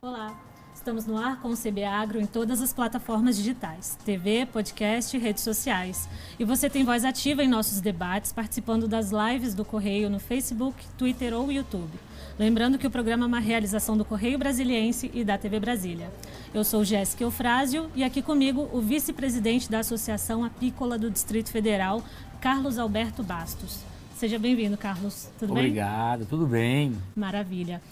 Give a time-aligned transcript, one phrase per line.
[0.00, 0.32] Olá,
[0.72, 5.42] estamos no ar com o CB Agro em todas as plataformas digitais, TV, podcast, redes
[5.42, 6.08] sociais.
[6.38, 10.84] E você tem voz ativa em nossos debates, participando das lives do Correio no Facebook,
[10.96, 11.98] Twitter ou YouTube.
[12.38, 16.12] Lembrando que o programa é uma realização do Correio Brasiliense e da TV Brasília.
[16.54, 22.04] Eu sou Jéssica Eufrásio e aqui comigo o vice-presidente da Associação Apícola do Distrito Federal,
[22.40, 23.80] Carlos Alberto Bastos.
[24.14, 25.28] Seja bem-vindo, Carlos.
[25.40, 25.70] Tudo Obrigado, bem?
[25.70, 26.96] Obrigado, tudo bem.
[27.16, 27.82] Maravilha.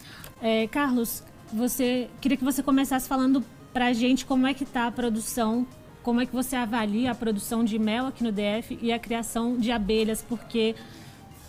[0.40, 4.86] É, Carlos, você queria que você começasse falando para a gente como é que está
[4.86, 5.66] a produção,
[6.02, 9.56] como é que você avalia a produção de mel aqui no DF e a criação
[9.58, 10.74] de abelhas, porque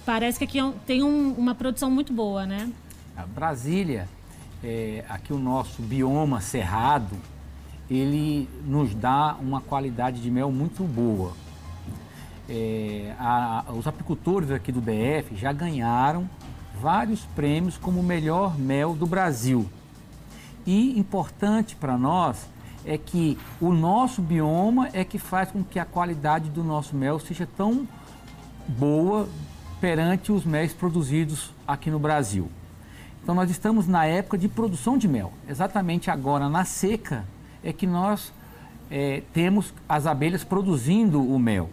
[0.05, 2.71] parece que aqui é tem um, uma produção muito boa, né?
[3.15, 4.07] A Brasília,
[4.63, 7.15] é, aqui o nosso bioma cerrado,
[7.89, 11.33] ele nos dá uma qualidade de mel muito boa.
[12.49, 16.29] É, a, os apicultores aqui do DF já ganharam
[16.81, 19.69] vários prêmios como o melhor mel do Brasil.
[20.67, 22.45] E importante para nós
[22.85, 27.19] é que o nosso bioma é que faz com que a qualidade do nosso mel
[27.19, 27.87] seja tão
[28.67, 29.29] boa
[29.79, 32.51] perante os mel produzidos aqui no Brasil.
[33.23, 35.31] Então nós estamos na época de produção de mel.
[35.47, 37.23] Exatamente agora na seca
[37.63, 38.33] é que nós
[38.91, 41.69] é, temos as abelhas produzindo o mel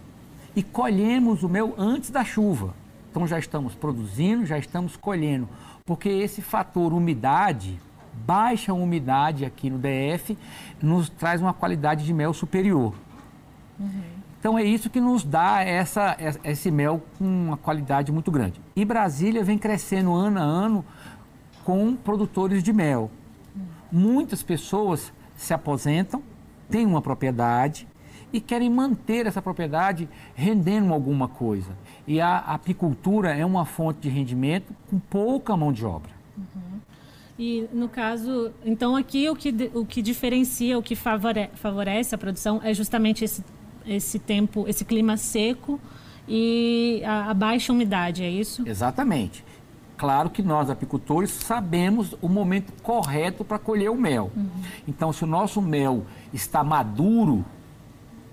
[0.55, 2.73] e colhemos o mel antes da chuva.
[3.11, 5.49] Então já estamos produzindo, já estamos colhendo,
[5.85, 7.77] porque esse fator umidade
[8.25, 10.37] baixa umidade aqui no DF
[10.81, 12.93] nos traz uma qualidade de mel superior.
[13.79, 14.15] Uhum.
[14.39, 18.61] Então é isso que nos dá essa, esse mel com uma qualidade muito grande.
[18.75, 20.85] E Brasília vem crescendo ano a ano
[21.63, 23.09] com produtores de mel.
[23.55, 23.63] Uhum.
[23.91, 26.21] Muitas pessoas se aposentam,
[26.69, 27.87] têm uma propriedade
[28.31, 31.71] e querem manter essa propriedade rendendo alguma coisa.
[32.07, 36.11] E a apicultura é uma fonte de rendimento com pouca mão de obra.
[37.37, 42.17] E no caso, então aqui o que, o que diferencia, o que favore, favorece a
[42.17, 43.43] produção é justamente esse,
[43.85, 45.79] esse tempo, esse clima seco
[46.27, 48.63] e a, a baixa umidade, é isso?
[48.65, 49.43] Exatamente.
[49.97, 54.31] Claro que nós, apicultores, sabemos o momento correto para colher o mel.
[54.35, 54.49] Uhum.
[54.87, 57.45] Então, se o nosso mel está maduro,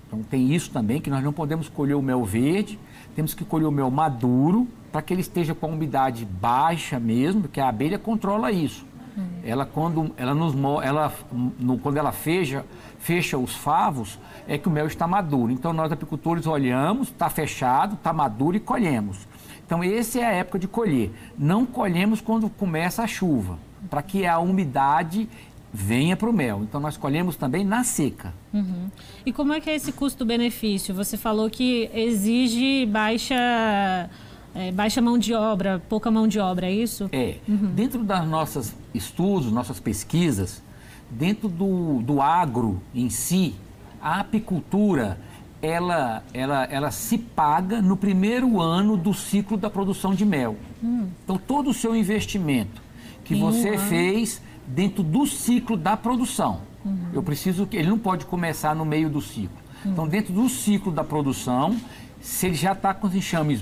[0.07, 2.77] então tem isso também, que nós não podemos colher o mel verde,
[3.15, 7.43] temos que colher o mel maduro, para que ele esteja com a umidade baixa mesmo,
[7.43, 8.85] porque a abelha controla isso.
[9.15, 9.23] Uhum.
[9.43, 11.13] Ela quando ela nos ela
[11.59, 12.65] no, quando ela fecha
[12.99, 15.51] fecha os favos é que o mel está maduro.
[15.51, 19.27] Então nós apicultores olhamos, está fechado, está maduro e colhemos.
[19.65, 21.11] Então essa é a época de colher.
[21.37, 23.57] Não colhemos quando começa a chuva,
[23.89, 25.29] para que a umidade
[25.73, 26.61] venha para o mel.
[26.61, 28.33] Então nós colhemos também na seca.
[28.53, 28.89] Uhum.
[29.25, 30.93] E como é que é esse custo-benefício?
[30.93, 34.09] Você falou que exige baixa
[34.55, 37.09] é, baixa mão de obra, pouca mão de obra, é isso?
[37.11, 37.37] É.
[37.47, 37.71] Uhum.
[37.73, 40.61] Dentro das nossas estudos, nossas pesquisas,
[41.09, 43.55] dentro do, do agro em si,
[44.01, 45.17] a apicultura,
[45.61, 50.57] ela, ela, ela se paga no primeiro ano do ciclo da produção de mel.
[50.83, 51.07] Hum.
[51.23, 52.81] Então, todo o seu investimento
[53.23, 57.09] que em você um fez dentro do ciclo da produção, uhum.
[57.13, 59.57] eu preciso que ele não pode começar no meio do ciclo.
[59.85, 59.91] Uhum.
[59.91, 61.75] Então, dentro do ciclo da produção,
[62.21, 63.61] se ele já está com os enxames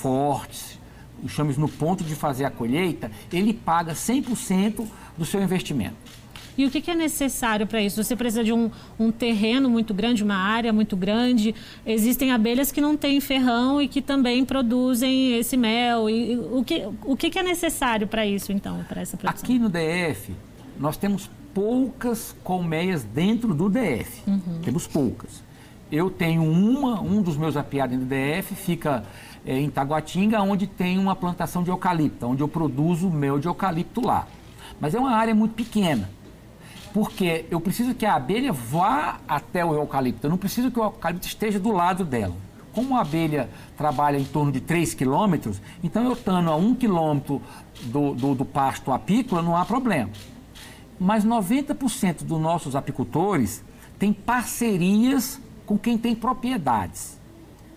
[0.00, 0.78] fortes,
[1.22, 4.86] os chames no ponto de fazer a colheita, ele paga 100%
[5.16, 5.96] do seu investimento.
[6.56, 8.02] E o que, é necessário para isso?
[8.02, 11.54] Você precisa de um, um, terreno muito grande, uma área muito grande.
[11.86, 16.10] Existem abelhas que não têm ferrão e que também produzem esse mel.
[16.10, 19.44] E, o que, o que, é necessário para isso, então, para essa produção?
[19.44, 20.34] Aqui no DF,
[20.80, 24.22] nós temos poucas colmeias dentro do DF.
[24.26, 24.60] Uhum.
[24.64, 25.44] Temos poucas.
[25.92, 29.04] Eu tenho uma, um dos meus apiados no DF fica
[29.48, 34.04] é, em Taguatinga, onde tem uma plantação de eucalipto, onde eu produzo mel de eucalipto
[34.04, 34.26] lá.
[34.78, 36.10] Mas é uma área muito pequena,
[36.92, 40.84] porque eu preciso que a abelha vá até o eucalipto, eu não preciso que o
[40.84, 42.36] eucalipto esteja do lado dela.
[42.74, 47.40] Como a abelha trabalha em torno de 3 quilômetros, então eu estando a 1 quilômetro
[47.84, 50.10] do, do, do pasto apícola, não há problema.
[51.00, 53.64] Mas 90% dos nossos apicultores
[53.98, 57.17] têm parcerias com quem tem propriedades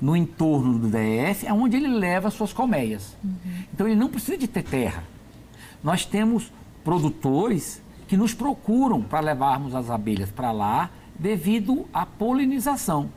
[0.02, 3.16] no entorno do DF, é onde ele leva suas colmeias.
[3.24, 3.36] Uhum.
[3.74, 5.04] Então ele não precisa de ter terra.
[5.84, 6.52] Nós temos
[6.84, 13.10] produtores que nos procuram para levarmos as abelhas para lá devido à polinização.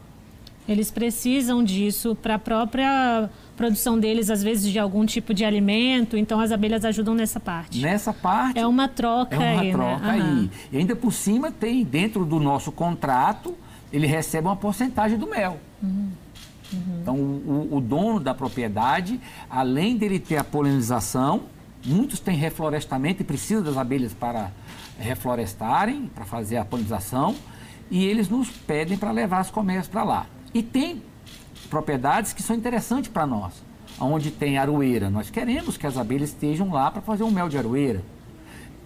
[0.68, 6.16] Eles precisam disso para a própria produção deles, às vezes de algum tipo de alimento,
[6.16, 7.80] então as abelhas ajudam nessa parte.
[7.80, 8.58] Nessa parte.
[8.58, 9.42] É uma troca aí.
[9.42, 9.72] É uma aí, né?
[9.72, 10.12] troca né?
[10.12, 10.50] aí.
[10.72, 13.54] E ainda por cima tem, dentro do nosso contrato,
[13.92, 15.58] ele recebe uma porcentagem do mel.
[15.82, 16.08] Uhum.
[16.74, 16.98] Uhum.
[17.00, 21.42] Então, o, o, dono da propriedade, além dele ter a polinização,
[21.86, 24.50] Muitos têm reflorestamento e precisam das abelhas para
[24.98, 27.36] reflorestarem, para fazer a polinização,
[27.90, 30.26] e eles nos pedem para levar as colmeias para lá.
[30.54, 31.02] E tem
[31.68, 33.62] propriedades que são interessantes para nós,
[34.00, 35.10] onde tem aroeira.
[35.10, 38.02] Nós queremos que as abelhas estejam lá para fazer um mel de aroeira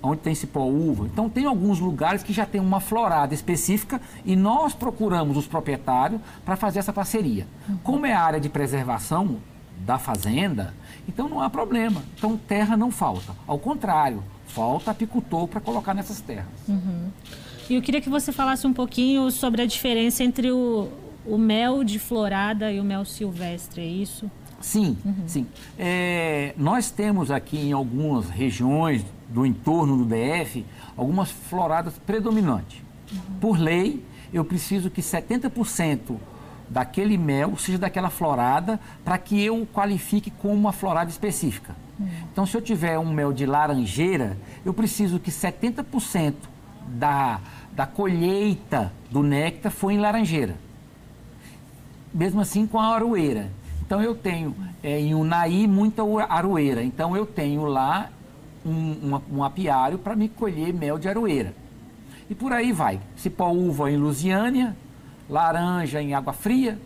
[0.02, 1.06] onde tem cipó uva.
[1.06, 6.20] Então tem alguns lugares que já tem uma florada específica e nós procuramos os proprietários
[6.44, 7.46] para fazer essa parceria.
[7.82, 9.38] Como é área de preservação
[9.84, 10.74] da fazenda,
[11.08, 12.02] então não há problema.
[12.16, 13.34] Então terra não falta.
[13.46, 16.46] Ao contrário, falta apicultor para colocar nessas terras.
[16.68, 17.10] Uhum.
[17.68, 20.88] E eu queria que você falasse um pouquinho sobre a diferença entre o,
[21.28, 24.30] o mel de florada e o mel silvestre, é isso?
[24.60, 25.14] Sim, uhum.
[25.26, 25.46] sim.
[25.78, 30.64] É, nós temos aqui em algumas regiões do entorno do DF
[30.96, 32.80] algumas floradas predominantes.
[33.12, 33.19] Uhum.
[33.40, 34.02] Por lei,
[34.32, 36.16] eu preciso que 70%
[36.69, 41.76] daquele mel seja daquela florada para que eu qualifique como uma florada específica.
[41.98, 42.08] Uhum.
[42.32, 46.34] Então, se eu tiver um mel de laranjeira, eu preciso que 70%
[46.88, 47.40] da,
[47.72, 50.56] da colheita do néctar foi em laranjeira.
[52.12, 53.50] Mesmo assim com a aroeira.
[53.84, 56.82] Então eu tenho é, em Unai muita aroeira.
[56.82, 58.10] Então eu tenho lá
[58.64, 61.55] um, um apiário para me colher mel de aroeira.
[62.28, 63.00] E por aí vai.
[63.16, 64.76] Cipó uva em Lusiânia,
[65.28, 66.78] laranja em Água Fria,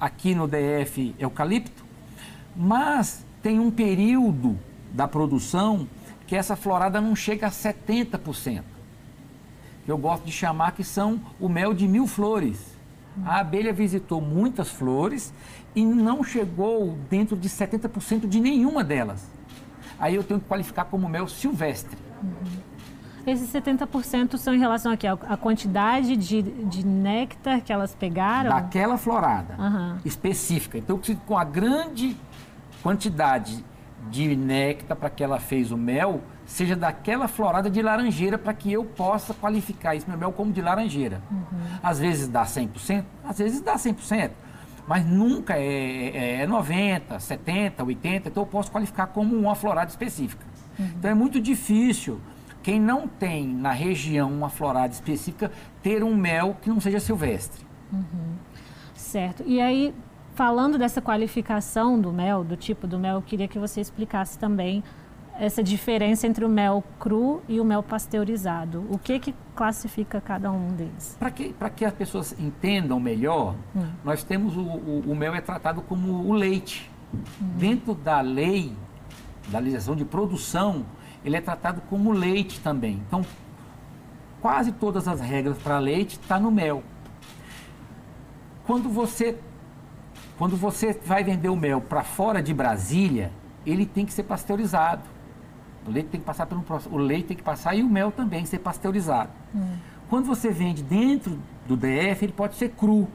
[0.00, 1.84] aqui no DF eucalipto.
[2.56, 4.58] Mas tem um período
[4.92, 5.86] da produção
[6.26, 8.62] que essa florada não chega a 70%.
[9.86, 12.71] Eu gosto de chamar que são o mel de mil flores.
[13.24, 15.32] A abelha visitou muitas flores
[15.74, 19.30] e não chegou dentro de 70% de nenhuma delas.
[19.98, 21.96] Aí eu tenho que qualificar como mel silvestre.
[22.22, 22.72] Uhum.
[23.24, 28.50] Esses 70% são em relação aqui, a quantidade de, de néctar que elas pegaram?
[28.50, 29.98] Daquela florada uhum.
[30.04, 30.76] específica.
[30.76, 32.16] Então, com a grande
[32.82, 33.64] quantidade
[34.10, 38.72] de néctar para que ela fez o mel, seja daquela florada de laranjeira para que
[38.72, 41.22] eu possa qualificar esse meu mel como de laranjeira.
[41.30, 41.46] Uhum.
[41.82, 44.30] Às vezes dá 100%, às vezes dá 100%
[44.86, 49.90] mas nunca é, é, é 90, 70, 80, então eu posso qualificar como uma florada
[49.90, 50.44] específica.
[50.78, 50.86] Uhum.
[50.98, 52.20] Então é muito difícil
[52.62, 55.50] quem não tem na região uma florada específica
[55.82, 57.64] ter um mel que não seja silvestre.
[57.92, 58.34] Uhum.
[58.94, 59.42] Certo.
[59.46, 59.94] E aí,
[60.34, 64.82] falando dessa qualificação do mel, do tipo do mel, eu queria que você explicasse também
[65.38, 68.86] essa diferença entre o mel cru e o mel pasteurizado.
[68.90, 71.16] O que que classifica cada um deles?
[71.18, 73.86] Para que, que as pessoas entendam melhor, hum.
[74.04, 76.90] nós temos o, o, o, mel é tratado como o leite.
[77.14, 77.22] Hum.
[77.56, 78.72] Dentro da lei,
[79.48, 80.84] da legislação de produção,
[81.24, 83.02] ele é tratado como leite também.
[83.06, 83.24] Então,
[84.40, 86.82] quase todas as regras para leite está no mel.
[88.66, 89.38] Quando você,
[90.38, 93.32] quando você vai vender o mel para fora de Brasília,
[93.66, 95.02] ele tem que ser pasteurizado.
[95.86, 98.44] O leite tem que passar pelo o leite tem que passar e o mel também
[98.44, 99.30] ser pasteurizado.
[99.54, 99.76] Hum.
[100.08, 103.08] Quando você vende dentro do DF, ele pode ser cru.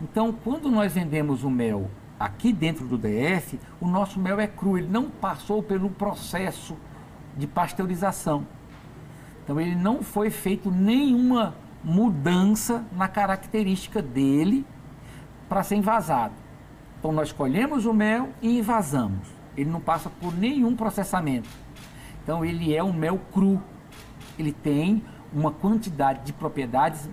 [0.00, 4.78] Então, quando nós vendemos o mel aqui dentro do DF, o nosso mel é cru,
[4.78, 6.76] ele não passou pelo processo
[7.36, 8.46] de pasteurização.
[9.44, 14.66] Então, ele não foi feito nenhuma mudança na característica dele
[15.48, 16.34] para ser envasado.
[16.98, 21.48] Então, nós colhemos o mel e envasamos ele não passa por nenhum processamento.
[22.30, 23.60] Então ele é um mel cru.
[24.38, 27.10] Ele tem uma quantidade de propriedades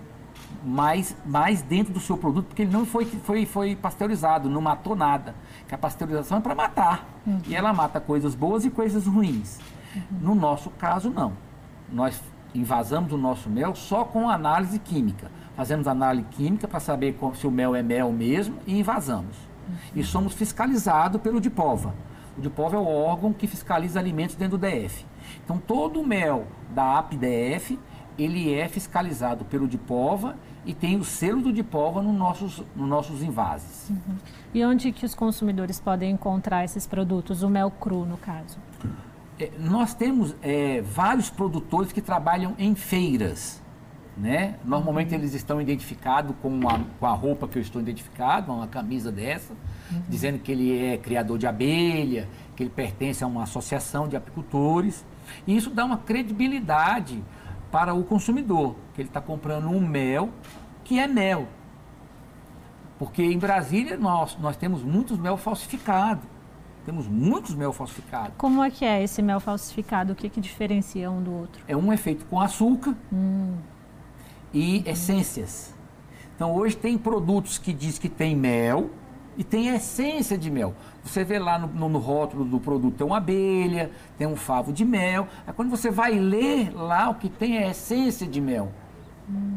[0.64, 4.94] mais, mais dentro do seu produto, porque ele não foi, foi, foi pasteurizado, não matou
[4.94, 5.34] nada.
[5.66, 7.04] Que a pasteurização é para matar.
[7.26, 7.40] Uhum.
[7.48, 9.58] E ela mata coisas boas e coisas ruins.
[9.96, 10.02] Uhum.
[10.20, 11.32] No nosso caso, não.
[11.92, 12.22] Nós
[12.54, 15.32] invasamos o nosso mel só com análise química.
[15.56, 19.36] Fazemos análise química para saber se o mel é mel mesmo e invasamos.
[19.36, 19.74] Uhum.
[19.96, 21.92] E somos fiscalizados pelo DIPOVA.
[22.38, 25.04] O DIPOV é o órgão que fiscaliza alimentos dentro do DF.
[25.44, 27.76] Então, todo o mel da APDF,
[28.16, 33.22] ele é fiscalizado pelo DIPOVA e tem o selo do DIPOVA nos nossos, nos nossos
[33.24, 33.90] envases.
[33.90, 34.16] Uhum.
[34.54, 38.58] E onde que os consumidores podem encontrar esses produtos, o mel cru, no caso?
[39.40, 43.60] É, nós temos é, vários produtores que trabalham em feiras.
[44.18, 44.56] Né?
[44.64, 49.12] Normalmente eles estão identificados com a, com a roupa que eu estou identificado, uma camisa
[49.12, 50.02] dessa uhum.
[50.08, 55.04] dizendo que ele é criador de abelha, que ele pertence a uma associação de apicultores.
[55.46, 57.22] E isso dá uma credibilidade
[57.70, 60.30] para o consumidor, que ele está comprando um mel
[60.84, 61.46] que é mel.
[62.98, 66.22] Porque em Brasília nós, nós temos muitos mel falsificado.
[66.84, 68.32] Temos muitos mel falsificados.
[68.38, 70.14] Como é que é esse mel falsificado?
[70.14, 71.62] O que, que diferencia um do outro?
[71.68, 73.56] É um efeito com açúcar hum.
[74.52, 75.74] E essências.
[76.34, 78.90] Então hoje tem produtos que diz que tem mel,
[79.38, 80.74] e tem essência de mel.
[81.04, 84.84] Você vê lá no, no, rótulo do produto, tem uma abelha, tem um favo de
[84.84, 85.28] mel.
[85.46, 88.72] Aí quando você vai ler lá, o que tem é essência de mel.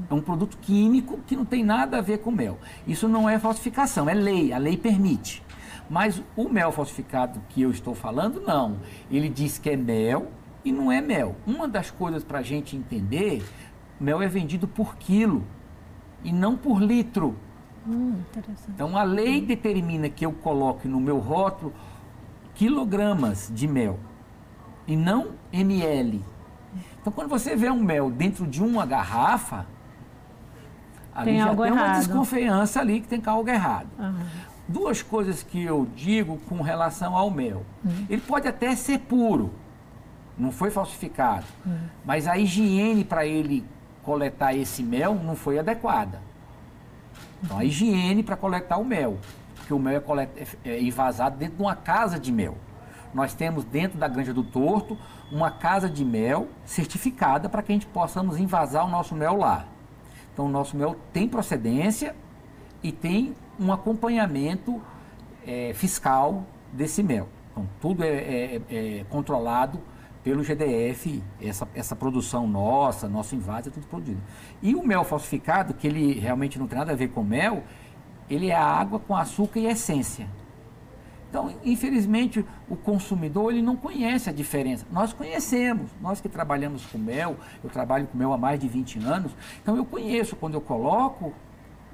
[0.10, 2.60] É um produto químico que não tem nada a ver com mel.
[2.86, 5.42] Isso não é falsificação, é lei, a lei permite.
[5.90, 8.78] Mas o mel falsificado que eu estou falando, não.
[9.10, 10.32] Ele diz que é mel
[10.64, 11.36] e não é mel.
[11.48, 13.44] Uma das coisas para a gente entender,
[14.02, 15.44] mel é vendido por quilo
[16.24, 17.36] e não por litro.
[17.88, 18.22] Hum,
[18.70, 21.74] então a lei determina que eu coloque no meu rótulo
[22.54, 24.00] quilogramas de mel
[24.88, 26.24] e não ml.
[27.00, 29.66] Então quando você vê um mel dentro de uma garrafa,
[31.14, 31.74] ali tem já tem errado.
[31.74, 33.90] uma desconfiança ali que tem algo errado.
[33.98, 34.26] Uhum.
[34.68, 37.66] Duas coisas que eu digo com relação ao mel.
[37.84, 38.06] Uhum.
[38.10, 39.52] Ele pode até ser puro,
[40.38, 41.80] não foi falsificado, uhum.
[42.06, 43.66] mas a higiene para ele
[44.04, 46.22] coletar esse mel não foi adequada.
[47.44, 49.18] Então, a higiene para coletar o mel,
[49.56, 50.30] porque o mel é, colet...
[50.64, 52.58] é envasado dentro de uma casa de mel.
[53.14, 54.98] Nós temos dentro da Granja do Torto
[55.32, 59.66] uma casa de mel certificada para que a gente possamos invasar o nosso mel lá.
[60.34, 62.16] Então, o nosso mel tem procedência
[62.82, 64.82] e tem um acompanhamento
[65.46, 67.28] é, fiscal desse mel.
[67.52, 69.80] Então, tudo é, é, é controlado
[70.24, 74.22] pelo GDF, essa, essa produção nossa, nosso invase, é tudo produzido.
[74.62, 77.64] E o mel falsificado, que ele realmente não tem nada a ver com mel,
[78.30, 80.28] ele é água com açúcar e essência.
[81.30, 84.86] Então, infelizmente, o consumidor ele não conhece a diferença.
[84.92, 89.00] Nós conhecemos, nós que trabalhamos com mel, eu trabalho com mel há mais de 20
[89.00, 91.34] anos, então eu conheço, quando eu coloco,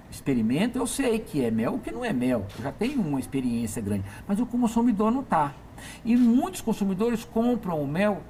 [0.10, 2.46] experimento, eu sei que é mel ou que não é mel.
[2.58, 5.54] Eu já tenho uma experiência grande, mas o consumidor não está.
[6.04, 8.22] E muitos consumidores compram o mel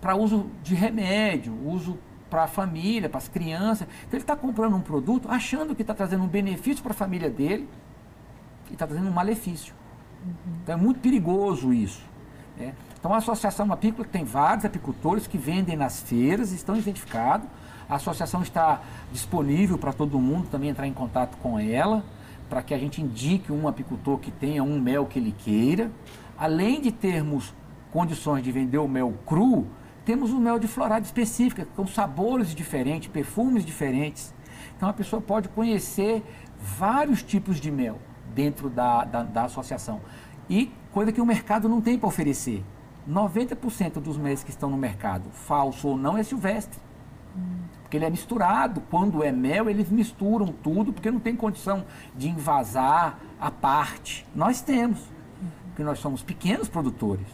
[0.00, 1.98] para uso de remédio, uso
[2.30, 3.86] para a família, para as crianças.
[4.06, 7.30] Então ele está comprando um produto achando que está trazendo um benefício para a família
[7.30, 7.68] dele
[8.70, 9.74] e está trazendo um malefício.
[10.24, 10.54] Uhum.
[10.62, 12.02] Então é muito perigoso isso.
[12.56, 12.74] Né?
[12.98, 17.48] Então a Associação Apícola tem vários apicultores que vendem nas feiras, estão identificados.
[17.88, 18.80] A associação está
[19.12, 22.04] disponível para todo mundo também entrar em contato com ela,
[22.48, 25.90] para que a gente indique um apicultor que tenha um mel que ele queira
[26.36, 27.54] além de termos
[27.90, 29.66] condições de vender o mel cru,
[30.04, 34.34] temos o mel de florada específica, com sabores diferentes, perfumes diferentes.
[34.76, 36.22] Então a pessoa pode conhecer
[36.60, 37.98] vários tipos de mel
[38.34, 40.00] dentro da, da, da associação.
[40.48, 42.62] E coisa que o mercado não tem para oferecer.
[43.08, 46.78] 90% dos mel que estão no mercado, falso ou não, é silvestre.
[47.82, 48.80] Porque ele é misturado.
[48.90, 51.84] Quando é mel, eles misturam tudo, porque não tem condição
[52.16, 54.26] de invasar a parte.
[54.34, 55.16] Nós temos
[55.76, 57.26] porque nós somos pequenos produtores.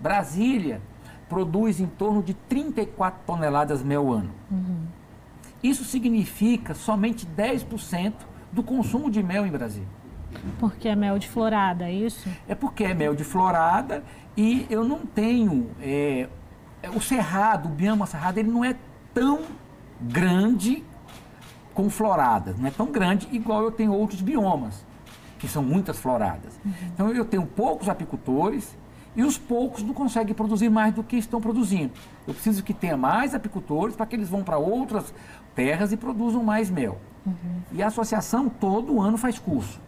[0.00, 0.80] Brasília
[1.28, 4.30] produz em torno de 34 toneladas mel ano.
[4.50, 4.86] Uhum.
[5.62, 8.14] Isso significa somente 10%
[8.50, 9.88] do consumo de mel em Brasília.
[10.58, 12.26] Porque é mel de florada, é isso?
[12.48, 14.02] É porque é mel de florada
[14.34, 15.70] e eu não tenho.
[15.78, 16.28] É
[16.94, 18.74] o cerrado, o bioma cerrado, ele não é
[19.16, 19.40] tão
[19.98, 20.84] grande
[21.72, 24.84] com floradas, não é tão grande igual eu tenho outros biomas
[25.38, 26.60] que são muitas floradas.
[26.62, 26.72] Uhum.
[26.92, 28.76] Então eu tenho poucos apicultores
[29.14, 31.92] e os poucos não conseguem produzir mais do que estão produzindo.
[32.28, 35.14] Eu preciso que tenha mais apicultores para que eles vão para outras
[35.54, 36.98] terras e produzam mais mel.
[37.24, 37.62] Uhum.
[37.72, 39.80] E a associação todo ano faz curso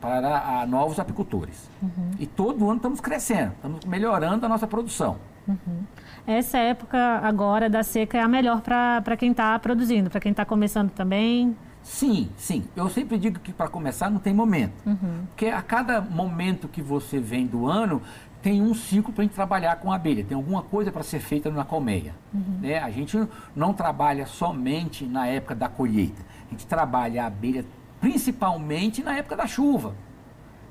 [0.00, 1.68] para a, novos apicultores.
[1.82, 2.10] Uhum.
[2.16, 5.16] E todo ano estamos crescendo, estamos melhorando a nossa produção.
[5.46, 5.84] Uhum.
[6.26, 10.44] Essa época agora da seca é a melhor para quem está produzindo, para quem está
[10.44, 11.56] começando também?
[11.82, 12.64] Sim, sim.
[12.76, 14.74] Eu sempre digo que para começar não tem momento.
[14.86, 15.26] Uhum.
[15.28, 18.00] Porque a cada momento que você vem do ano,
[18.40, 21.20] tem um ciclo para a gente trabalhar com a abelha, tem alguma coisa para ser
[21.20, 22.14] feita na colmeia.
[22.32, 22.58] Uhum.
[22.60, 22.78] Né?
[22.78, 23.18] A gente
[23.54, 27.64] não trabalha somente na época da colheita, a gente trabalha a abelha
[28.00, 29.94] principalmente na época da chuva.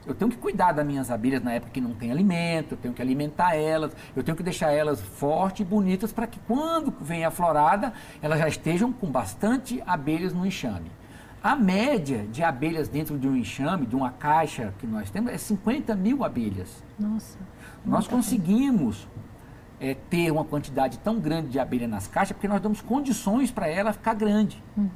[0.05, 2.93] Eu tenho que cuidar das minhas abelhas na época que não tem alimento, eu tenho
[2.93, 7.23] que alimentar elas, eu tenho que deixar elas fortes e bonitas para que quando vem
[7.23, 10.91] a florada, elas já estejam com bastante abelhas no enxame.
[11.43, 15.37] A média de abelhas dentro de um enxame, de uma caixa que nós temos, é
[15.37, 16.83] 50 mil abelhas.
[16.99, 17.37] Nossa.
[17.85, 19.07] Nós conseguimos
[19.79, 23.67] é, ter uma quantidade tão grande de abelha nas caixas porque nós damos condições para
[23.67, 24.63] ela ficar grande.
[24.77, 24.89] Uhum.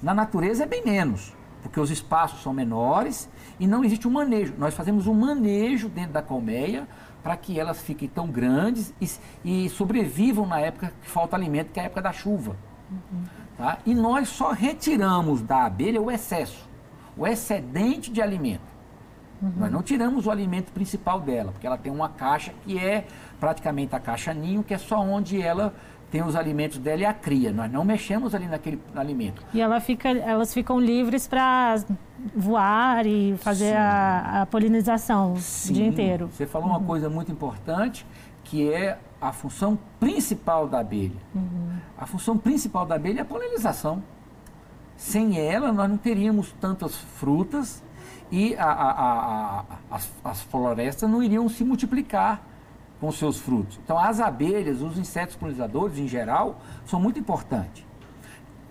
[0.00, 1.32] Na natureza é bem menos,
[1.62, 4.54] porque os espaços são menores e não existe um manejo.
[4.58, 6.88] Nós fazemos um manejo dentro da colmeia
[7.22, 9.08] para que elas fiquem tão grandes e,
[9.44, 12.56] e, sobrevivam na época que falta alimento, que é a época da chuva.
[12.90, 13.24] Uhum.
[13.56, 13.78] Tá?
[13.86, 16.68] E nós só retiramos da abelha o excesso,
[17.16, 18.72] o excedente de alimento.
[19.40, 19.52] Uhum.
[19.56, 23.06] Nós não tiramos o alimento principal dela, porque ela tem uma caixa que é
[23.38, 25.74] praticamente a caixa ninho, que é só onde ela
[26.12, 27.50] tem os alimentos dela e a cria.
[27.50, 29.42] Nós não mexemos ali naquele alimento.
[29.54, 31.82] E ela fica, elas ficam livres para
[32.36, 35.70] voar e fazer a, a, polinização Sim.
[35.70, 36.28] o dia inteiro.
[36.30, 36.76] Você falou uhum.
[36.76, 38.06] uma coisa muito importante,
[38.44, 41.16] que é a função principal da abelha.
[41.34, 41.78] Uhum.
[41.96, 44.02] A função principal da abelha é a polinização.
[44.98, 47.82] Sem ela, nós não teríamos tantas frutas
[48.30, 52.51] e a, a, as, as florestas não iriam se multiplicar
[53.02, 53.80] com seus frutos.
[53.82, 57.84] Então, as abelhas, os insetos polinizadores em geral, são muito importantes.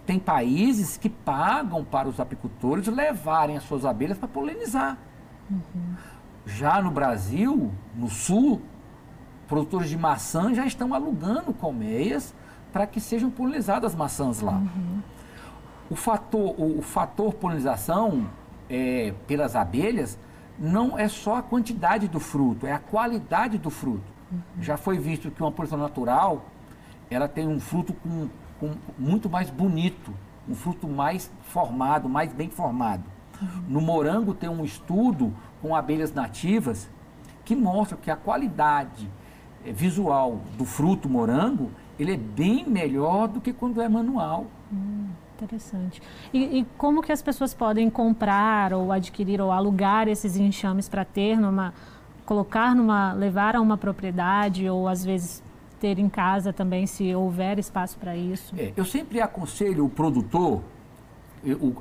[0.05, 4.97] Tem países que pagam para os apicultores levarem as suas abelhas para polinizar.
[5.49, 5.95] Uhum.
[6.45, 8.61] Já no Brasil, no sul,
[9.49, 12.33] produtores de maçã já estão alugando colmeias
[12.71, 14.53] para que sejam polinizadas as maçãs lá.
[14.53, 15.01] Uhum.
[15.89, 18.29] O, fator, o, o fator polinização
[18.69, 20.17] é, pelas abelhas
[20.57, 24.20] não é só a quantidade do fruto, é a qualidade do fruto.
[24.31, 24.39] Uhum.
[24.61, 26.45] Já foi visto que uma produção natural,
[27.09, 30.13] ela tem um fruto com, com, muito mais bonito,
[30.47, 33.03] um fruto mais formado, mais bem formado.
[33.41, 33.63] Uhum.
[33.67, 36.89] No morango tem um estudo com abelhas nativas
[37.43, 39.09] que mostra que a qualidade
[39.65, 44.47] eh, visual do fruto morango, ele é bem melhor do que quando é manual.
[44.71, 46.01] Hum, interessante.
[46.33, 51.03] E, e, como que as pessoas podem comprar ou adquirir ou alugar esses enxames para
[51.03, 51.73] ter numa
[52.31, 55.43] colocar numa, levar a uma propriedade ou às vezes
[55.81, 58.55] ter em casa também, se houver espaço para isso?
[58.57, 60.61] É, eu sempre aconselho o produtor,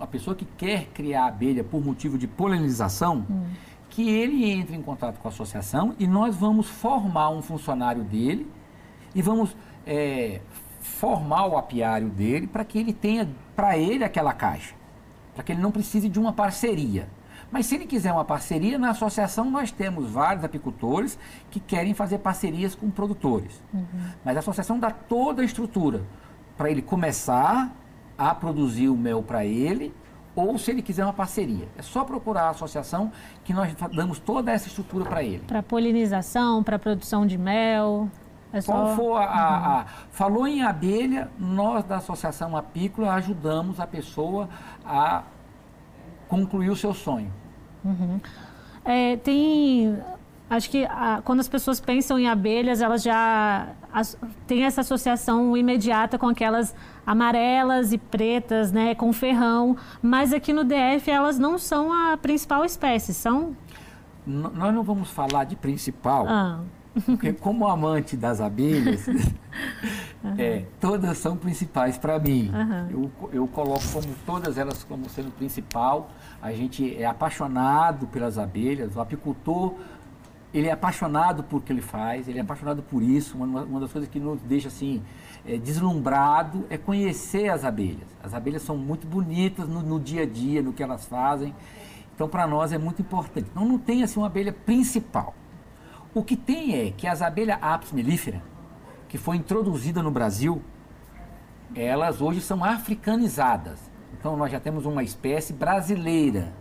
[0.00, 3.44] a pessoa que quer criar abelha por motivo de polinização, hum.
[3.88, 8.50] que ele entre em contato com a associação e nós vamos formar um funcionário dele
[9.14, 10.40] e vamos é,
[10.80, 14.74] formar o apiário dele para que ele tenha para ele aquela caixa,
[15.32, 17.06] para que ele não precise de uma parceria.
[17.50, 21.18] Mas se ele quiser uma parceria, na associação nós temos vários apicultores
[21.50, 23.62] que querem fazer parcerias com produtores.
[23.74, 23.84] Uhum.
[24.24, 26.02] Mas a associação dá toda a estrutura
[26.56, 27.72] para ele começar
[28.16, 29.94] a produzir o mel para ele,
[30.36, 31.66] ou se ele quiser uma parceria.
[31.76, 33.10] É só procurar a associação
[33.42, 35.42] que nós damos toda essa estrutura para ele.
[35.46, 38.08] Para polinização, para produção de mel.
[38.52, 38.72] É só...
[38.72, 44.48] Qual for a, a, a, Falou em abelha, nós da Associação Apícola ajudamos a pessoa
[44.84, 45.22] a
[46.28, 47.32] concluir o seu sonho.
[47.84, 48.20] Uhum.
[48.84, 49.96] É, tem.
[50.48, 55.56] Acho que a, quando as pessoas pensam em abelhas, elas já as, têm essa associação
[55.56, 56.74] imediata com aquelas
[57.06, 59.76] amarelas e pretas, né, com ferrão.
[60.02, 63.56] Mas aqui no DF elas não são a principal espécie, são?
[64.26, 66.26] N nós não vamos falar de principal.
[66.28, 66.60] Ah.
[67.06, 69.06] Porque como amante das abelhas,
[70.22, 70.34] uhum.
[70.38, 72.50] é, todas são principais para mim.
[72.52, 72.88] Uhum.
[72.90, 76.10] Eu, eu coloco como todas elas como sendo principal.
[76.40, 78.96] A gente é apaixonado pelas abelhas.
[78.96, 79.74] O apicultor,
[80.52, 83.36] ele é apaixonado por o que ele faz, ele é apaixonado por isso.
[83.36, 85.02] Uma, uma das coisas que nos deixa assim
[85.46, 88.08] é, deslumbrado é conhecer as abelhas.
[88.22, 91.54] As abelhas são muito bonitas no, no dia a dia, no que elas fazem.
[92.14, 93.48] Então, para nós é muito importante.
[93.50, 95.34] Então, não tem assim uma abelha principal.
[96.12, 98.42] O que tem é que as abelhas Apis mellifera,
[99.10, 100.62] que foi introduzida no Brasil,
[101.74, 103.78] elas hoje são africanizadas.
[104.14, 106.54] Então nós já temos uma espécie brasileira.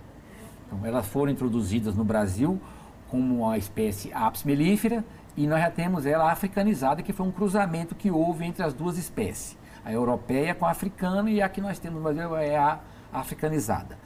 [0.66, 2.60] Então elas foram introduzidas no Brasil
[3.08, 5.06] como a espécie Apis mellifera
[5.38, 8.98] e nós já temos ela africanizada, que foi um cruzamento que houve entre as duas
[8.98, 9.58] espécies.
[9.86, 12.80] A europeia com a africana e a que nós temos no Brasil é a
[13.14, 13.98] africanizada.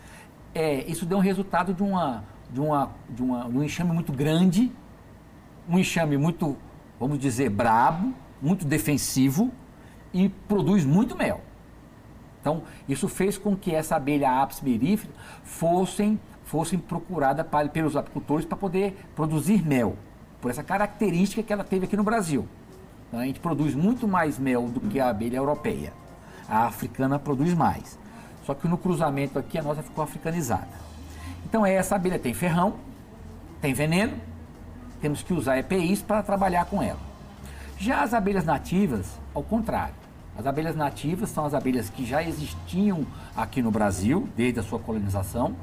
[0.53, 4.71] É, isso deu um resultado de, uma, de, uma, de, uma, um enxame muito grande
[5.67, 6.57] um enxame muito,
[6.99, 9.49] vamos dizer, brabo, muito defensivo
[10.13, 11.39] e produz muito mel.
[12.41, 15.13] Então, isso fez com que essa abelha Apis mellifera
[15.45, 19.95] fossem, fossem procurada para, pelos apicultores para poder produzir mel,
[20.41, 22.45] por essa característica que ela teve aqui no Brasil.
[23.07, 25.93] Então, a gente produz muito mais mel do que a abelha europeia.
[26.49, 27.97] A africana produz mais.
[28.45, 30.67] Só que no cruzamento aqui a nossa ficou africanizada.
[31.45, 32.73] Então, essa abelha tem ferrão,
[33.61, 34.17] tem veneno,
[34.99, 37.12] temos que usar EPIs para trabalhar com ela.
[37.77, 39.95] Já as abelhas nativas, ao contrário.
[40.37, 43.05] As abelhas nativas são as abelhas que já existiam
[43.35, 45.55] aqui no Brasil, desde a sua colonização.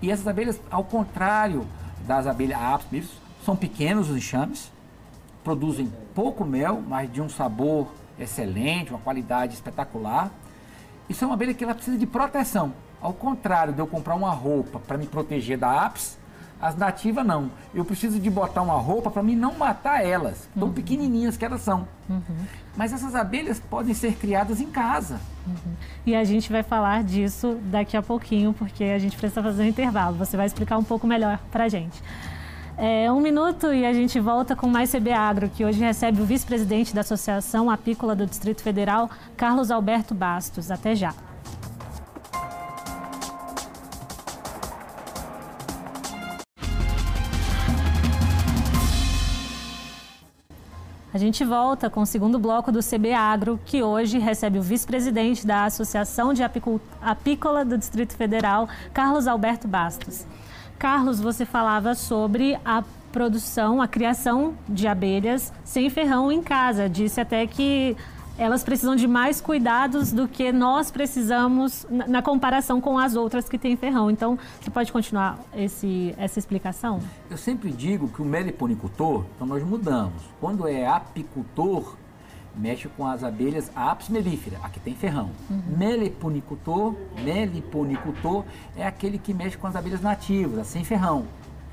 [0.00, 1.66] E essas abelhas, ao contrário
[2.06, 3.10] das abelhas apis,
[3.44, 4.70] são pequenos os enxames,
[5.42, 10.30] produzem pouco mel, mas de um sabor excelente, uma qualidade espetacular.
[11.08, 12.74] E são uma abelha que ela precisa de proteção.
[13.00, 16.17] Ao contrário de eu comprar uma roupa para me proteger da apis,
[16.60, 17.50] As nativas não.
[17.72, 20.74] Eu preciso de botar uma roupa para mim não matar elas, tão uhum.
[20.74, 21.86] pequenininhas que elas são.
[22.08, 22.22] Uhum.
[22.76, 25.20] Mas essas abelhas podem ser criadas em casa.
[25.46, 25.72] Uhum.
[26.04, 29.66] E a gente vai falar disso daqui a pouquinho, porque a gente precisa fazer um
[29.66, 30.16] intervalo.
[30.16, 32.02] Você vai explicar um pouco melhor para a gente.
[32.76, 36.24] É, um minuto e a gente volta com mais CB Agro, que hoje recebe o
[36.24, 40.70] vice-presidente da Associação Apícola do Distrito Federal, Carlos Alberto Bastos.
[40.70, 41.12] Até já.
[51.18, 55.44] A gente volta com o segundo bloco do CB Agro, que hoje recebe o vice-presidente
[55.44, 60.24] da Associação de Apícola do Distrito Federal, Carlos Alberto Bastos.
[60.78, 66.88] Carlos, você falava sobre a produção, a criação de abelhas sem ferrão em casa.
[66.88, 67.96] Disse até que
[68.38, 73.48] elas precisam de mais cuidados do que nós precisamos na, na comparação com as outras
[73.48, 74.10] que têm ferrão.
[74.10, 77.00] Então, você pode continuar esse, essa explicação?
[77.28, 80.22] Eu sempre digo que o meliponicultor, então nós mudamos.
[80.40, 81.96] Quando é apicultor,
[82.54, 85.30] mexe com as abelhas Apis mellifera, a que tem ferrão.
[85.50, 85.62] Uhum.
[85.76, 88.44] Meliponicultor, meliponicultor
[88.76, 91.24] é aquele que mexe com as abelhas nativas, sem ferrão.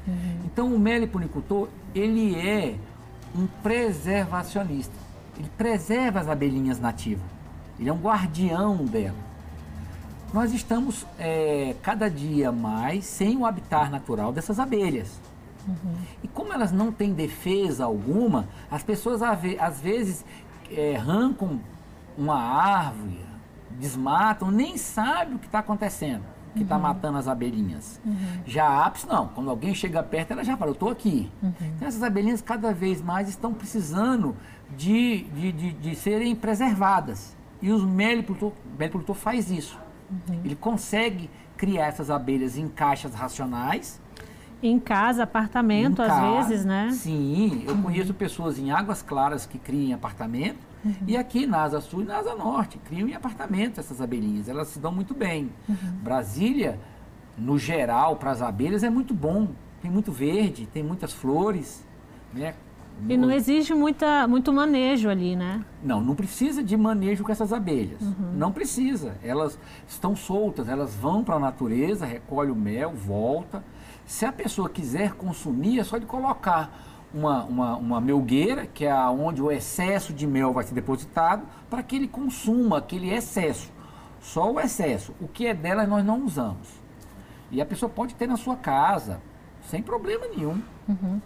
[0.07, 0.39] Uhum.
[0.45, 2.75] Então o meliponicultor, ele é
[3.35, 5.04] um preservacionista.
[5.37, 7.25] Ele preserva as abelhinhas nativas.
[7.79, 9.17] Ele é um guardião dela.
[10.33, 15.19] Nós estamos é, cada dia mais sem o habitat natural dessas abelhas.
[15.67, 15.95] Uhum.
[16.23, 20.25] E como elas não têm defesa alguma, as pessoas às vezes
[20.71, 21.59] é, arrancam
[22.17, 23.19] uma árvore,
[23.79, 26.81] desmatam, nem sabe o que está acontecendo, que está uhum.
[26.81, 27.99] matando as abelhinhas.
[28.05, 28.15] Uhum.
[28.45, 29.27] Já a apis, não.
[29.29, 31.31] Quando alguém chega perto, ela já fala, eu estou aqui.
[31.41, 31.53] Uhum.
[31.61, 34.35] Então, essas abelhinhas cada vez mais estão precisando
[34.77, 37.35] de, de, de, de serem preservadas.
[37.61, 39.79] E os melipultor faz isso.
[40.09, 40.41] Uhum.
[40.43, 43.99] Ele consegue criar essas abelhas em caixas racionais,
[44.61, 46.89] em casa, apartamento, em às casa, vezes, né?
[46.91, 47.83] Sim, eu uhum.
[47.83, 50.57] conheço pessoas em Águas Claras que criam em apartamento.
[50.83, 50.93] Uhum.
[51.07, 54.47] E aqui na Asa Sul e na Asa Norte, criam em apartamento essas abelhinhas.
[54.47, 55.51] Elas se dão muito bem.
[55.67, 55.75] Uhum.
[56.01, 56.79] Brasília,
[57.37, 59.49] no geral, para as abelhas é muito bom.
[59.81, 61.85] Tem muito verde, tem muitas flores.
[62.33, 62.53] Né?
[63.07, 65.63] E não exige muita, muito manejo ali, né?
[65.83, 68.01] Não, não precisa de manejo com essas abelhas.
[68.01, 68.33] Uhum.
[68.33, 69.15] Não precisa.
[69.21, 73.63] Elas estão soltas, elas vão para a natureza, recolhem o mel, volta
[74.05, 76.71] se a pessoa quiser consumir, é só de colocar
[77.13, 81.81] uma, uma, uma melgueira, que é onde o excesso de mel vai ser depositado, para
[81.81, 83.71] que ele consuma aquele excesso.
[84.21, 85.13] Só o excesso.
[85.19, 86.67] O que é dela nós não usamos.
[87.51, 89.21] E a pessoa pode ter na sua casa,
[89.69, 90.61] sem problema nenhum.
[90.87, 91.21] Uhum.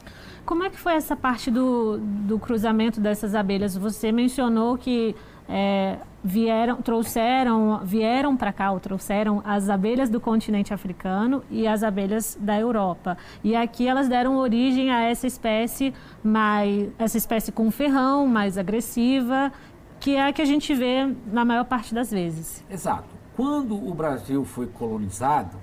[0.45, 3.77] Como é que foi essa parte do, do cruzamento dessas abelhas?
[3.77, 5.15] Você mencionou que
[5.47, 11.83] é, vieram, trouxeram, vieram para cá, ou trouxeram as abelhas do continente africano e as
[11.83, 13.17] abelhas da Europa.
[13.43, 19.51] E aqui elas deram origem a essa espécie mais, essa espécie com ferrão, mais agressiva,
[19.99, 22.63] que é a que a gente vê na maior parte das vezes.
[22.69, 23.09] Exato.
[23.35, 25.57] Quando o Brasil foi colonizado,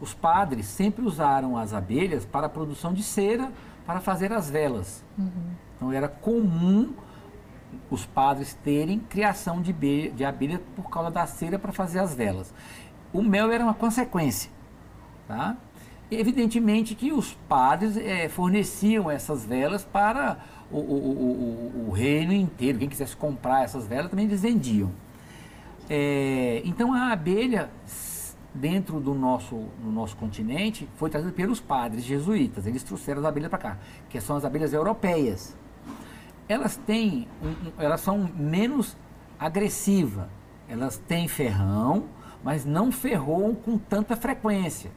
[0.00, 3.50] os padres sempre usaram as abelhas para a produção de cera
[3.86, 5.04] para fazer as velas.
[5.18, 5.30] Uhum.
[5.76, 6.92] Então era comum
[7.90, 12.14] os padres terem criação de, be de abelha por causa da cera para fazer as
[12.14, 12.52] velas.
[13.12, 14.50] O mel era uma consequência.
[15.26, 15.56] Tá?
[16.10, 20.38] Evidentemente que os padres é, forneciam essas velas para
[20.70, 22.78] o, o, o, o, reino inteiro.
[22.78, 24.90] Quem quisesse comprar essas velas também eles vendiam.
[25.88, 27.70] É, então a abelha
[28.54, 32.66] dentro do nosso, no nosso continente foi trazida pelos padres jesuítas.
[32.66, 35.56] Eles trouxeram as abelhas para cá, que são as abelhas europeias
[36.48, 37.26] elas têm,
[37.78, 38.96] elas são menos
[39.38, 40.26] agressivas.
[40.68, 42.04] Elas têm ferrão,
[42.42, 44.90] mas não ferroam com tanta frequência.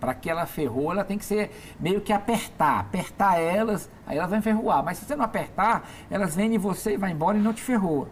[0.00, 4.30] Para que ela ferrou, ela tem que ser meio que apertar, apertar elas, aí elas
[4.30, 4.84] vão ferroar.
[4.84, 7.62] Mas se você não apertar, elas vêm em você e vai embora e não te
[7.62, 8.08] ferroa.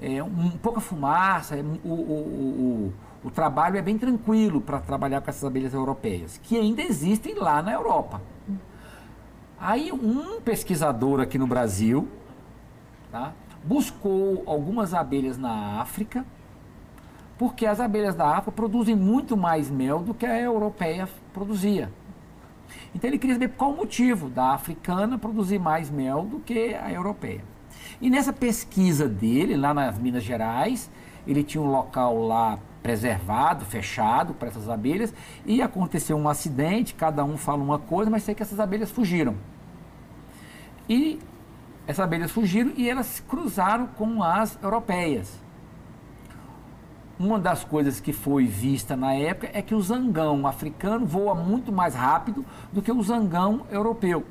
[0.00, 5.20] É, um, pouca fumaça, é, o, o, o, o trabalho é bem tranquilo para trabalhar
[5.20, 8.20] com essas abelhas europeias, que ainda existem lá na Europa.
[9.58, 12.08] Aí um pesquisador aqui no Brasil
[13.12, 16.24] tá, buscou algumas abelhas na África,
[17.36, 21.92] porque as abelhas da África produzem muito mais mel do que a europeia produzia.
[22.94, 26.90] Então ele queria saber qual o motivo da africana produzir mais mel do que a
[26.90, 27.44] europeia.
[28.00, 30.90] E nessa pesquisa dele, lá nas Minas Gerais,
[31.26, 35.12] ele tinha um local lá preservado, fechado para essas abelhas,
[35.44, 39.36] e aconteceu um acidente, cada um fala uma coisa, mas sei que essas abelhas fugiram.
[40.88, 41.18] E
[41.86, 45.40] essas abelhas fugiram e elas cruzaram com as europeias.
[47.18, 51.70] uma das coisas que foi vista na época é que o zangão africano voa muito
[51.70, 54.24] mais rápido do que o zangão europeu.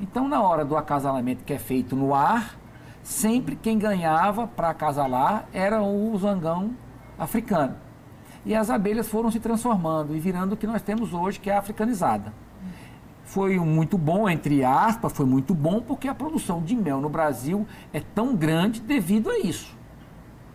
[0.00, 2.56] Então, na hora do acasalamento que é feito no ar,
[3.02, 6.74] sempre quem ganhava para acasalar era o zangão
[7.18, 7.76] africano.
[8.44, 11.54] E as abelhas foram se transformando e virando o que nós temos hoje, que é
[11.54, 12.32] a africanizada.
[13.24, 17.66] Foi muito bom, entre aspas, foi muito bom porque a produção de mel no Brasil
[17.92, 19.76] é tão grande devido a isso.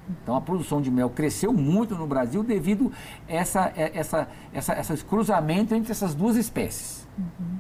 [0.10, 2.92] Então a produção de mel cresceu muito no Brasil devido
[3.28, 7.08] a essa, essa, essa, esse cruzamento entre essas duas espécies.
[7.18, 7.58] Uhum.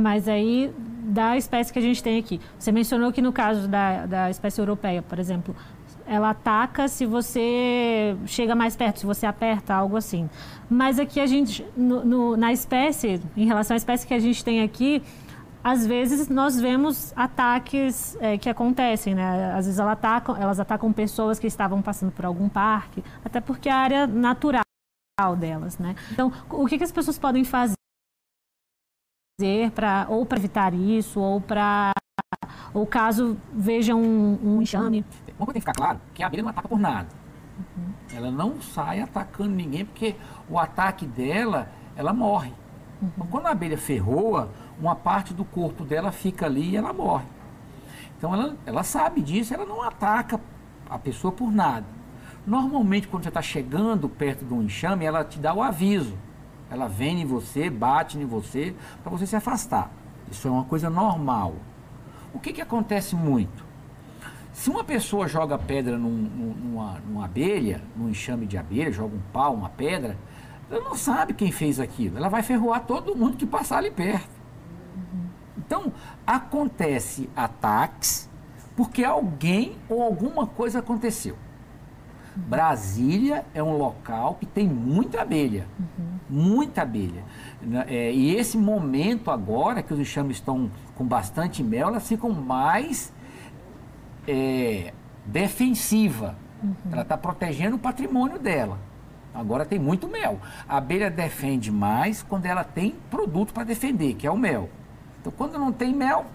[0.00, 0.72] Mas aí,
[1.04, 4.60] da espécie que a gente tem aqui, você mencionou que no caso da, da espécie
[4.60, 5.54] europeia, por exemplo,
[6.06, 10.28] ela ataca se você chega mais perto, se você aperta, algo assim.
[10.68, 14.44] Mas aqui a gente, no, no, na espécie, em relação à espécie que a gente
[14.44, 15.02] tem aqui,
[15.62, 19.52] às vezes nós vemos ataques é, que acontecem, né?
[19.52, 23.68] Às vezes elas atacam, elas atacam pessoas que estavam passando por algum parque, até porque
[23.68, 24.62] é a área natural
[25.38, 25.94] delas, né?
[26.10, 27.74] Então, o que, que as pessoas podem fazer
[29.74, 31.92] para ou para evitar isso ou para
[32.72, 35.04] ou caso vejam um, um enxame?
[35.38, 37.08] Uma coisa tem que ficar claro que a abelha não ataca por nada.
[37.58, 37.92] Uhum.
[38.14, 40.14] Ela não sai atacando ninguém porque
[40.48, 42.52] o ataque dela, ela morre.
[43.00, 43.26] Uhum.
[43.30, 47.26] Quando a abelha ferroa, uma parte do corpo dela fica ali e ela morre.
[48.16, 50.40] Então ela, ela sabe disso, ela não ataca
[50.88, 51.86] a pessoa por nada.
[52.46, 56.16] Normalmente, quando você está chegando perto de um enxame, ela te dá o aviso.
[56.70, 59.90] Ela vem em você, bate em você, para você se afastar.
[60.30, 61.54] Isso é uma coisa normal.
[62.32, 63.64] O que, que acontece muito?
[64.52, 69.22] Se uma pessoa joga pedra num, numa, numa abelha, num enxame de abelha, joga um
[69.32, 70.16] pau, uma pedra,
[70.70, 72.16] ela não sabe quem fez aquilo.
[72.16, 74.40] Ela vai ferroar todo mundo que passar ali perto.
[75.58, 75.92] Então,
[76.26, 78.30] acontece ataques
[78.76, 81.36] porque alguém ou alguma coisa aconteceu.
[82.36, 86.18] Brasília é um local que tem muita abelha, uhum.
[86.28, 87.24] muita abelha.
[87.88, 93.12] É, e esse momento agora que os enxames estão com bastante mel, elas ficam mais
[94.26, 94.92] é,
[95.26, 96.36] defensiva.
[96.62, 96.74] Uhum.
[96.92, 98.78] Ela está protegendo o patrimônio dela.
[99.32, 100.40] Agora tem muito mel.
[100.68, 104.68] A abelha defende mais quando ela tem produto para defender, que é o mel.
[105.20, 106.26] Então, quando não tem mel,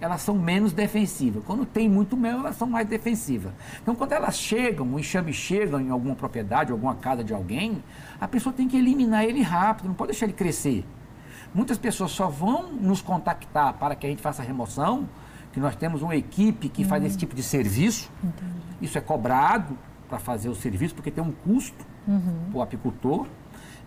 [0.00, 1.42] elas são menos defensivas.
[1.44, 3.52] Quando tem muito mel, elas são mais defensivas.
[3.82, 7.82] Então, quando elas chegam, o enxame chega em alguma propriedade, alguma casa de alguém,
[8.20, 10.84] a pessoa tem que eliminar ele rápido, não pode deixar ele crescer.
[11.54, 15.08] Muitas pessoas só vão nos contactar para que a gente faça a remoção,
[15.52, 16.88] que nós temos uma equipe que uhum.
[16.88, 18.10] faz esse tipo de serviço.
[18.22, 18.52] Entendi.
[18.82, 22.50] Isso é cobrado para fazer o serviço, porque tem um custo uhum.
[22.50, 23.26] para o apicultor.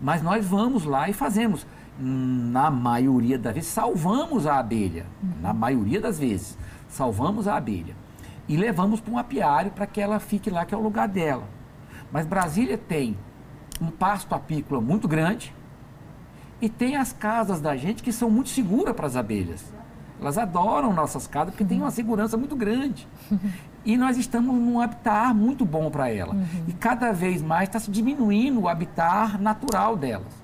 [0.02, 1.68] Mas nós vamos lá e fazemos
[2.00, 5.06] na maioria das vezes, salvamos a abelha.
[5.42, 6.58] Na maioria das vezes,
[6.88, 7.96] salvamos a abelha.
[8.48, 11.44] E levamos para um apiário para que ela fique lá, que é o lugar dela.
[12.12, 13.18] Mas Brasília tem
[13.82, 15.54] um pasto apícola muito grande
[16.62, 19.74] e tem as casas da gente que são muito seguras para as abelhas.
[20.20, 23.08] Elas adoram nossas casas porque tem uma segurança muito grande.
[23.86, 26.34] E nós estamos num habitat muito bom para ela.
[26.34, 26.66] Uhum.
[26.68, 30.39] E cada vez mais está se diminuindo o habitat natural delas.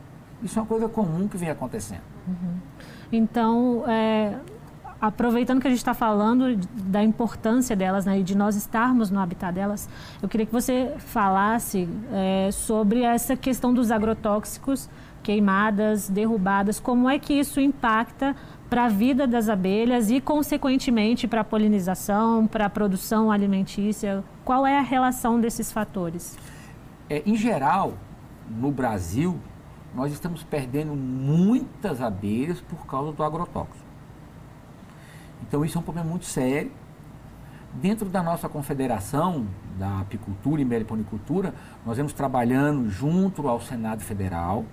[0.46, 2.04] Isso é uma coisa comum que vem acontecendo.
[2.28, 2.60] Uhum.
[3.12, 4.36] Então, é,
[5.02, 9.20] aproveitando que a gente está falando da importância delas né, e de nós estarmos no
[9.20, 9.90] habitat delas,
[10.22, 14.88] eu queria que você falasse é, sobre essa questão dos agrotóxicos,
[15.24, 18.36] queimadas, derrubadas, como é que isso impacta
[18.70, 24.24] para a vida das abelhas e, consequentemente, para a polinização, para a produção alimentícia?
[24.44, 26.38] Qual é a relação desses fatores?
[27.10, 27.94] É, em geral,
[28.48, 29.40] no Brasil,
[29.96, 33.86] nós estamos perdendo muitas abelhas por causa do agrotóxico.
[35.48, 36.72] Então isso é um problema muito sério.
[37.74, 41.54] Dentro da nossa confederação da apicultura e meliponicultura,
[41.86, 44.66] nós vamos trabalhando junto ao Senado Federal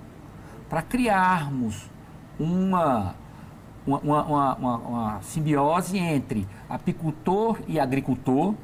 [0.69, 1.91] para criarmos
[2.39, 3.15] uma,
[3.87, 8.55] uma, uma, uma, uma simbiose entre apicultor e agricultor,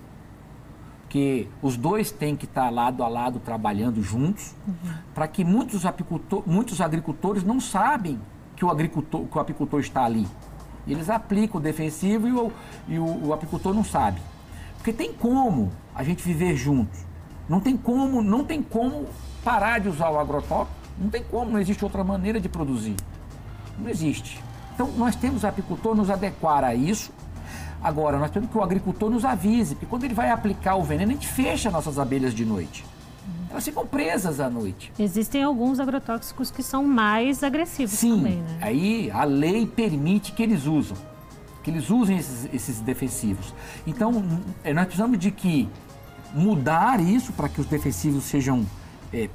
[1.09, 4.75] que os dois têm que estar lado a lado trabalhando juntos, uhum.
[5.15, 8.21] para que muitos, apicultor, muitos agricultores não sabem
[8.55, 10.27] que o, agricultor, que o apicultor está ali.
[10.87, 12.53] Eles aplicam o defensivo e o,
[12.89, 14.21] e o, o apicultor não sabe.
[14.77, 17.01] Porque tem como a gente viver juntos.
[17.49, 19.07] Não tem como, não tem como
[19.43, 20.77] parar de usar o agrotóxico.
[20.99, 22.97] Não tem como, não existe outra maneira de produzir.
[23.79, 24.43] Não existe.
[24.75, 27.13] Então nós temos o apicultor nos adequar a isso
[27.83, 31.13] Agora, nós temos que o agricultor nos avise, porque quando ele vai aplicar o veneno,
[31.13, 32.85] a gente fecha nossas abelhas de noite.
[33.51, 34.93] Elas ficam presas à noite.
[34.99, 38.59] Existem alguns agrotóxicos que são mais agressivos Sim, também, né?
[38.61, 40.97] aí a lei permite que eles usam,
[41.63, 43.55] que eles usem esses, esses defensivos.
[43.87, 44.23] Então,
[44.63, 45.69] é, nós precisamos de que
[46.35, 48.67] mudar isso para que os defensivos sejam
[49.13, 49.31] é,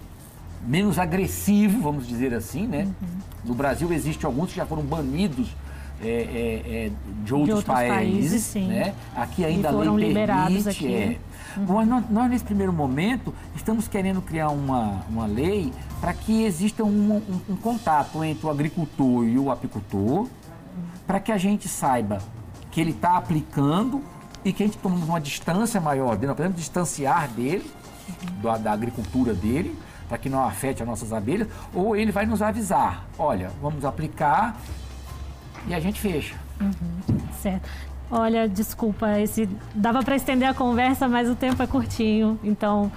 [0.68, 2.86] menos agressivo, vamos dizer assim, né?
[3.02, 3.08] Uhum.
[3.46, 5.56] No Brasil existe alguns que já foram banidos
[6.04, 6.92] é, é, é,
[7.24, 8.94] de, outros de, outros países, países né?
[9.16, 11.20] Aqui ainda e foram a lei liberados permite, aqui.
[11.58, 11.86] Uhum.
[11.86, 17.16] Nós, nós, nesse primeiro momento, estamos querendo criar uma, uma lei para que exista um,
[17.16, 20.28] um, um, contato entre o agricultor e o apicultor,
[21.06, 22.20] para que a gente saiba
[22.72, 24.02] que ele está aplicando
[24.44, 27.70] e que a gente tome uma distância maior dele, nós podemos distanciar dele,
[28.42, 29.78] da agricultura dele,
[30.10, 34.60] para que não afete as nossas abelhas, ou ele vai nos avisar, olha, vamos aplicar
[35.68, 36.36] e a gente fecha.
[36.60, 37.70] Uhum, certo.
[38.12, 42.40] Olha, desculpa, esse dava para estender a conversa, mas o tempo é curtinho.
[42.44, 42.92] Então,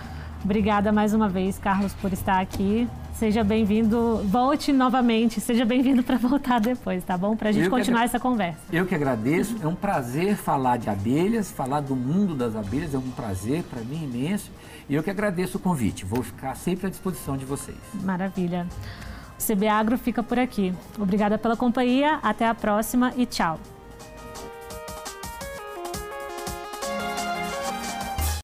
[0.44, 2.87] obrigada mais uma vez, Carlos, por estar aqui.
[3.14, 7.35] Seja bem-vindo, volte novamente, seja bem-vindo para voltar depois, tá bom?
[7.35, 8.61] Para a gente continuar essa conversa.
[8.70, 12.98] Eu que agradeço, é um prazer falar de abelhas, falar do mundo das abelhas, é
[12.98, 14.50] um prazer para mim imenso.
[14.87, 17.79] E eu que agradeço o convite, vou ficar sempre à disposição de vocês.
[18.05, 18.66] Maravilha.
[19.38, 20.72] CB Agro fica por aqui.
[20.99, 23.59] Obrigada pela companhia, até a próxima e tchau.